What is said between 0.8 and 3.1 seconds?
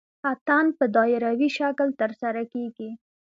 دایروي شکل ترسره کیږي.